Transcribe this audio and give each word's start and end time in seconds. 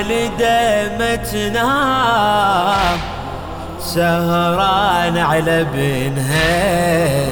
الوالدة 0.00 0.98
ما 0.98 1.16
تنام 1.16 2.98
سهران 3.80 5.18
على 5.18 5.60
ابنها. 5.60 7.26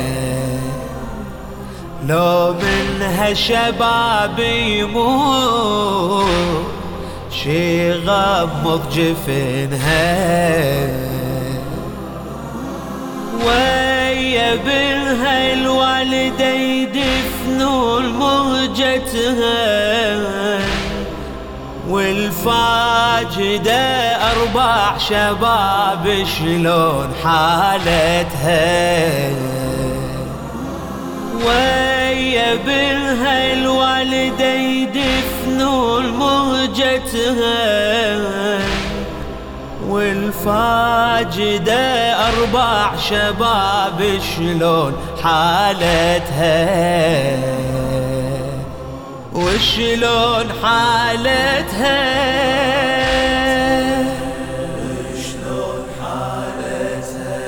لو 2.08 2.54
منها 2.54 3.34
شباب 3.34 4.38
يموت 4.38 6.26
شي 7.30 7.92
غمض 7.92 8.80
جفنها. 8.92 10.16
ويا 13.46 14.54
بنها 14.54 15.52
الوالدة 15.52 16.52
يدفنون 16.52 18.08
مهجتها 18.08 19.52
والفاجدة 21.92 23.82
أربع 24.32 24.98
شباب 24.98 26.24
شلون 26.38 27.08
حالتها؟ 27.24 28.62
ويا 31.46 32.54
بنها 32.54 33.52
الوالدة 33.52 34.54
يدفنون 34.54 36.06
مهجتها 36.06 37.52
والفاجدة 39.88 41.72
أربع 42.28 42.96
شباب 42.96 44.20
شلون 44.36 44.92
حالتها؟ 45.22 46.52
وشلون 49.54 50.46
حالتها؟ 50.62 52.02
شلون 55.22 55.84
حالتها 56.00 57.38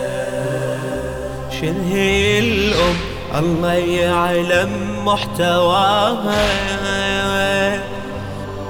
شن 1.61 1.77
هي 1.93 2.39
الأم؟ 2.39 2.97
الله 3.39 3.73
يعلم 3.73 4.73
محتواها. 5.05 6.45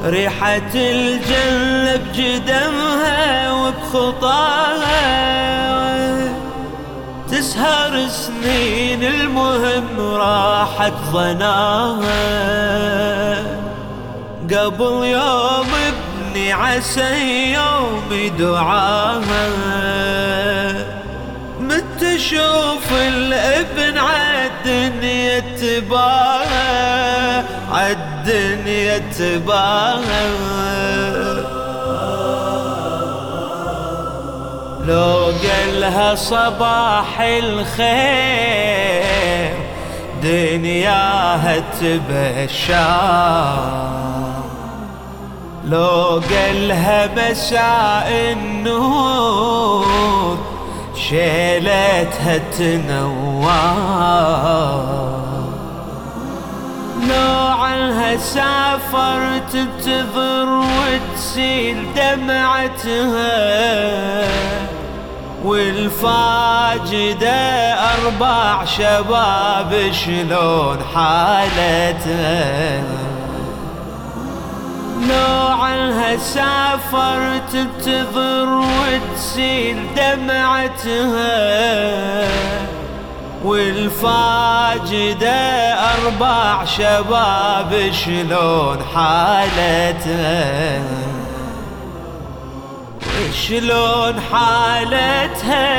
ريحة 0.05 0.75
الجنة 0.75 1.97
بجدمها 1.97 3.53
وبخطاها. 3.53 5.34
تسهر 7.55 8.09
سنين 8.09 9.05
المهم 9.05 10.01
راحت 10.01 10.93
ظناها. 11.13 12.25
قبل 14.51 15.05
يوم 15.05 15.67
ابني 15.89 16.53
عسى 16.53 17.53
يوم 17.53 18.31
دعاها. 18.39 19.49
مت 21.61 22.17
شوف 22.17 22.93
الابن 22.93 23.99
عالدنيا 23.99 25.41
تباها 25.41 27.45
عالدنيا 27.73 28.99
تباها 28.99 30.31
لو 34.87 35.33
قالها 35.43 36.15
صباح 36.15 37.21
الخير 37.21 38.75
دنياها 40.23 41.63
تبشر. 41.81 42.75
لو 45.65 46.21
قالها 46.31 47.11
مساء 47.17 48.09
النور 48.33 49.85
شيلتها 51.09 52.39
تنوار 52.59 54.05
لو 57.09 57.47
عنها 57.47 58.17
سافرت 58.17 59.53
تنتظر 59.53 60.49
وتسيل 60.49 61.79
دمعتها. 61.97 63.45
والفاجدة 65.45 67.29
أربع 67.75 68.65
شباب 68.65 69.93
شلون 69.93 70.79
حالتها 70.95 72.83
لو 75.09 75.47
عنها 75.47 76.17
سافرت 76.17 77.51
تنتظر 77.53 78.49
وتسيل 78.49 79.77
دمعتها 79.97 81.35
والفاجدة 83.45 85.31
أربع 85.75 86.65
شباب 86.65 87.91
شلون 88.05 88.79
حالتها 88.95 90.83
شلون 93.33 94.21
حالتها؟ 94.33 95.75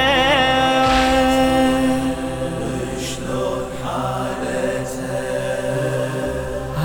شلون 3.00 3.66
حالتها 3.86 5.26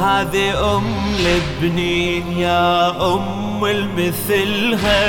هذه 0.00 0.76
أم 0.76 1.14
البنين 1.26 2.38
يا 2.38 2.90
أم 3.14 3.64
المثلها. 3.64 5.04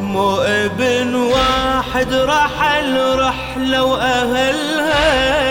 مو 0.00 0.36
ابن 0.36 1.14
واحد 1.14 2.12
رحل 2.12 3.18
رحلة 3.18 3.84
وأهلها. 3.84 5.42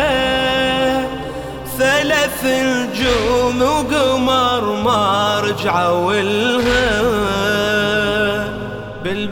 ثلاث 1.77 2.45
نجوم 2.45 3.61
وقمر 3.61 4.81
ما 4.83 5.39
رجعوا 5.39 6.13
لها 6.13 7.01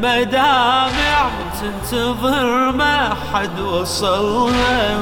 بالمدامع 0.02 1.30
تنتظر 1.62 2.72
ما 2.72 3.16
حد 3.34 3.60
وصلها 3.60 4.98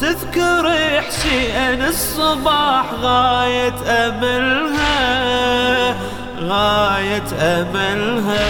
تذكر 0.00 0.72
حسين 1.08 1.82
الصباح 1.82 2.84
غاية 3.02 3.74
أملها 3.88 4.96
غاية 6.40 7.24
أملها. 7.40 8.46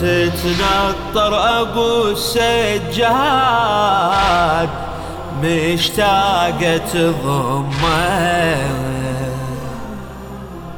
تتنطر 0.00 1.32
أبو 1.60 2.08
السجاد 2.08 3.08
مشتاقة 5.42 6.76
تضمه 6.76 8.34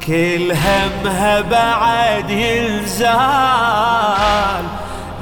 كل 0.07 0.51
همها 0.51 1.41
بعد 1.41 2.29
ينزال. 2.29 3.17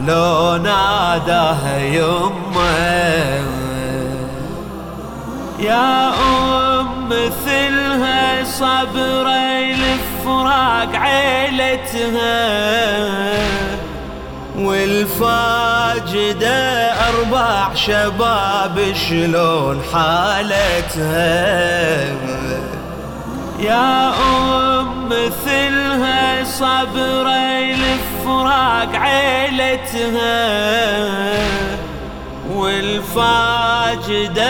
لو 0.07 0.57
ناداها 0.57 1.77
يمه 1.77 3.45
يا 5.59 6.09
أم 6.09 7.09
مثلها 7.09 8.43
صبرة 8.43 9.73
لفراق 9.73 10.95
عيلتها 10.95 12.45
والفاجدة 14.57 16.05
أربع 17.09 17.73
شباب 17.75 18.93
شلون 19.09 19.81
حالتها؟ 19.93 21.25
يا 23.59 24.09
أم 24.09 25.09
مثلها 25.09 26.43
صبرة 26.43 27.71
لفراق 27.71 28.95
عيلتها 28.95 30.45
والفاجدة 32.51 34.43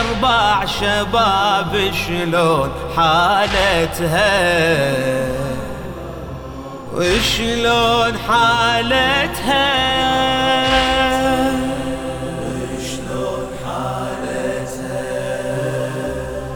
أربع 0.00 0.64
شباب 0.64 1.90
شلون 2.06 2.70
حالتها؟ 2.96 4.36
وشلون 6.94 8.18
حالتها؟ 8.28 9.66
شلون 12.78 13.48
حالتها؟ 13.64 15.02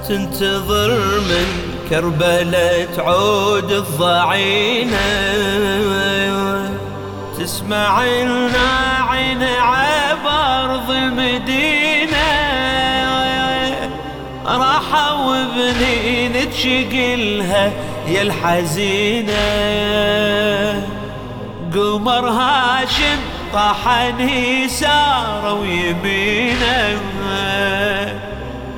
تنتظر 0.08 0.90
من 1.20 1.79
كربلة 1.90 2.86
تعود 2.96 3.72
الضعينة 3.72 4.96
تسمع 7.38 8.04
الناعين 8.04 9.42
عبرض 9.42 10.90
المدينة 10.90 12.30
راحوا 14.46 15.44
بنين 15.44 16.50
تشقلها 16.50 17.72
يا 18.08 18.22
الحزينة. 18.22 19.32
قمر 21.74 22.28
هاشم 22.28 23.18
طحن 23.54 24.28
سار 24.68 25.58
ويمينة. 25.60 27.00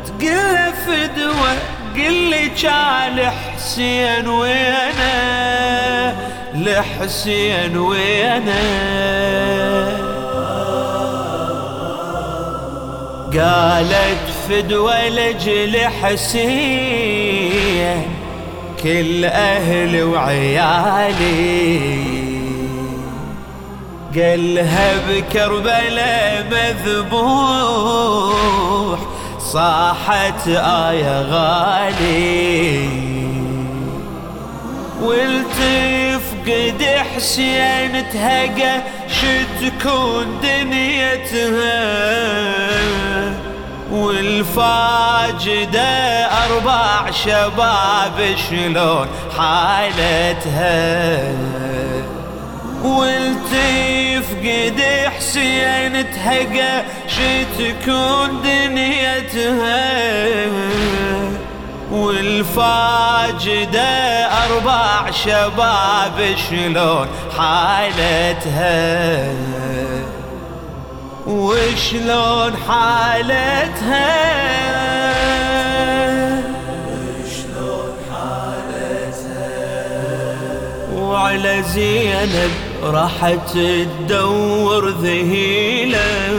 تقل 0.07 0.73
فدوة 0.87 1.57
قل 1.97 2.15
لي 2.31 2.49
كان 2.49 3.31
حسين 3.31 4.29
وينه 4.29 6.17
لحسين 6.55 7.77
وينه. 7.77 8.63
قالت 13.33 14.25
فدوة 14.49 15.09
لجل 15.09 15.77
حسين 16.03 17.23
كل 18.83 19.25
أهلي 19.25 20.03
وعيالي. 20.03 21.53
قالها 24.15 24.95
بكربلاء 25.09 26.47
مذبوح 26.85 27.93
صاحت 29.53 30.49
آية 30.49 31.23
غالي. 31.23 32.89
والتفقد 35.03 36.83
حسين 37.17 38.05
تهقى 38.13 38.81
شتكون 39.09 40.27
دنيتها. 40.43 41.83
والفاجدة 43.93 45.81
أربع 46.27 47.11
شباب 47.11 48.37
شلون 48.51 49.07
حالتها؟ 49.39 51.19
والتفقد 52.85 54.72
حسين 55.33 55.95
تهقى 56.11 56.85
شي 57.09 57.45
تكون 57.45 58.43
دنيتها. 58.45 59.93
والفاجدة 61.93 63.81
أربع 64.45 65.11
شباب 65.11 66.35
شلون 66.51 67.09
حالتها؟ 67.39 69.25
وشلون 71.27 72.53
حالتها 72.69 74.13
شلون 77.25 77.95
حالتها؟ 78.13 79.49
وعلى 80.97 81.63
زينب 81.63 82.72
راحت 82.83 83.39
تدور 83.55 84.89
ذهيلة 84.89 86.33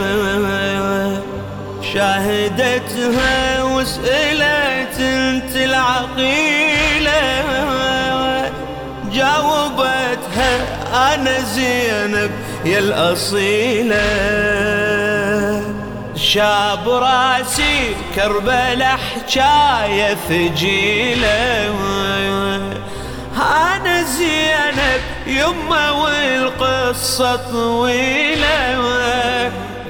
شاهدتها 1.94 3.62
وسألت 3.62 5.00
انت 5.00 5.56
العقيلة. 5.56 7.44
جاوبتها 9.12 10.52
أنا 11.14 11.40
زينب 11.40 12.30
يا 12.64 12.78
الأصيلة. 12.78 13.94
شاب 16.16 16.88
راسي 16.88 17.94
كربلاء 18.14 18.96
حجاية 18.96 20.14
ثجيلة. 20.28 21.74
أنا 23.36 24.02
زينب 24.02 25.13
يما 25.26 25.90
والقصة 25.90 27.36
طويلة 27.36 28.80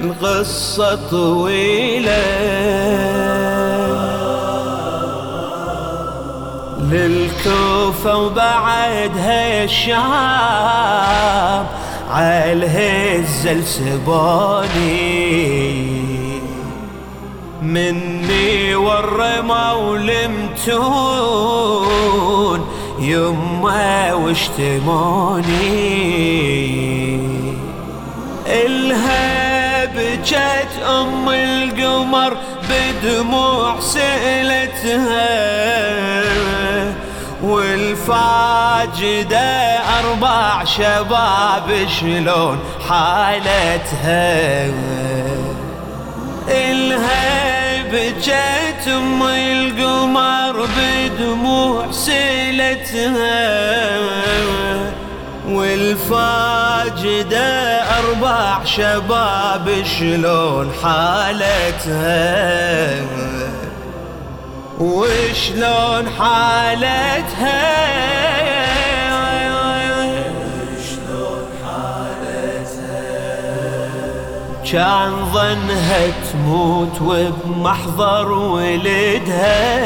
القصة 0.01 1.09
طويلة. 1.09 2.25
للكوفة 6.91 8.17
وبعدها 8.17 9.63
الشام 9.63 10.05
عالهزة 12.11 13.51
السبوني 13.51 15.15
مني 17.61 18.75
والرمى 18.75 19.71
ولمتون 19.81 21.45
يما 22.99 24.13
واشتموني. 24.13 25.55
الها 28.47 29.85
بجت 29.85 30.83
أم 30.89 31.29
القمر 31.29 32.37
بدموع 32.69 33.79
سألتها 33.79 35.25
والفاجدة 37.43 39.39
أربع 39.99 40.63
شباب 40.63 41.87
شلون 41.99 42.59
حالتها؟ 42.89 44.65
الهيب 46.47 48.13
جت 48.21 48.87
أم 48.87 49.23
القمر 49.23 50.44
بدموع 51.35 51.91
سيلتها 51.91 53.35
والفاجدة 55.49 57.39
أربع 57.99 58.63
شباب 58.63 59.69
شلون 59.99 60.71
حالتها 60.83 62.25
وشلون 64.79 66.09
حالتها 66.19 67.75
شلون 70.87 71.47
حالتها 71.65 73.05
كان 74.71 75.11
ظنها 75.33 76.07
تموت 76.31 77.01
وبمحضر 77.01 78.31
ولدها 78.31 79.85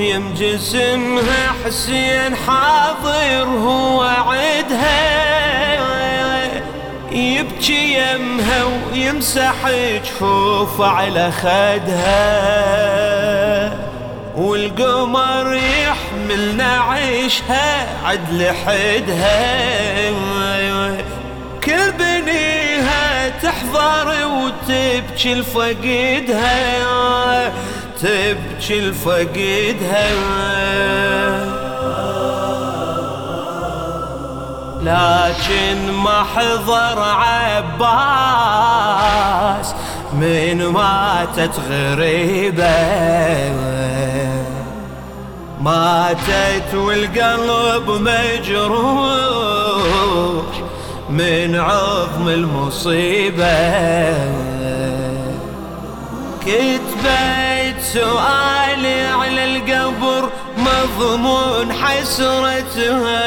ويم 0.00 0.34
جسمها 0.34 1.54
حسين 1.64 2.36
حاضر 2.36 3.44
هو 3.44 4.02
عدها. 4.02 5.20
يبكي 7.12 7.94
يمها 7.94 8.64
ويمسح 8.64 9.54
جفوف 10.04 10.80
على 10.80 11.32
خدها. 11.32 12.20
والقمر 14.36 15.54
يحمل 15.54 16.56
نعيشها 16.56 17.86
عدل 18.04 18.52
حدها 18.66 20.10
كل 21.64 21.92
بنيها 21.98 23.28
تحضر 23.42 24.26
وتبكي 24.26 25.34
لفقدها. 25.34 26.99
تبكي 28.02 28.80
لفقدها 28.80 30.10
لكن 34.82 35.92
ما 35.92 36.24
حضر 36.34 36.98
عباس 37.78 38.14
من 40.12 40.66
ماتت 40.66 41.60
غريبة. 41.70 43.00
ماتت 45.60 46.74
والقلب 46.74 47.90
مجروح 47.90 49.10
من 51.10 51.56
عظم 51.56 52.28
المصيبة. 52.28 53.50
كتبت 56.46 57.49
سؤالي 57.92 59.06
على 59.06 59.44
القبر 59.44 60.30
مضمون 60.56 61.72
حسرتها 61.72 63.20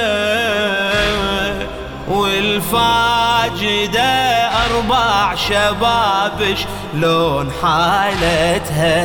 والفاجدة 2.07 4.01
أربع 4.65 5.35
شباب 5.35 6.55
شلون 6.55 7.51
حالتها. 7.61 9.03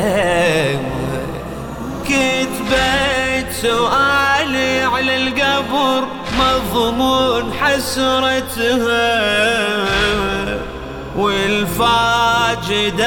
كتبت 2.05 3.53
سؤالي 3.63 4.83
على 4.83 5.17
القبر 5.17 6.05
مضمون 6.39 7.53
حسرتها 7.61 9.09
والفاجدة 11.19 13.07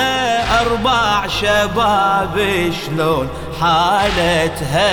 أربع 0.62 1.28
شباب 1.28 2.36
شلون 2.86 3.30
حالتها؟ 3.62 4.92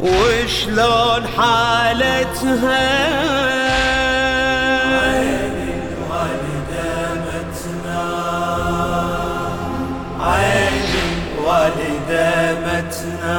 وشلون 0.00 1.22
حالتها؟ 1.36 3.08
عين 5.02 5.58
الوالدة 5.98 7.14
متنا 7.14 8.04
عين 10.20 10.92
الوالدة 11.38 12.52
متنا 12.66 13.38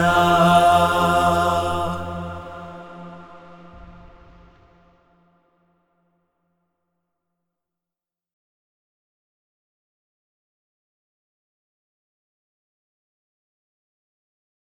now. 0.00 0.79